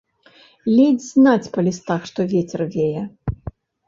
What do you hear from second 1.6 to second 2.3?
лістах, што